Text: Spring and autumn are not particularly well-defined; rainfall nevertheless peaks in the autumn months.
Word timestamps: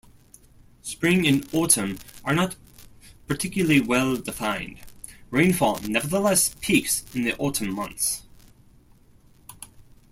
Spring 0.81 1.27
and 1.27 1.47
autumn 1.53 1.99
are 2.25 2.33
not 2.33 2.55
particularly 3.27 3.79
well-defined; 3.79 4.79
rainfall 5.29 5.79
nevertheless 5.81 6.55
peaks 6.59 7.03
in 7.13 7.21
the 7.21 7.37
autumn 7.37 7.69
months. 7.71 8.23